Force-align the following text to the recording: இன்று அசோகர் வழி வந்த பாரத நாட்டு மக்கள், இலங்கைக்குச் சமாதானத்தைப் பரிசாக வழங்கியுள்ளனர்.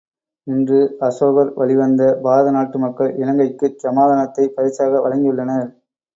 இன்று 0.47 0.77
அசோகர் 1.01 1.51
வழி 1.55 1.75
வந்த 1.75 2.07
பாரத 2.23 2.47
நாட்டு 2.51 2.79
மக்கள், 2.79 3.13
இலங்கைக்குச் 3.17 3.79
சமாதானத்தைப் 3.83 4.55
பரிசாக 4.57 5.05
வழங்கியுள்ளனர். 5.05 5.71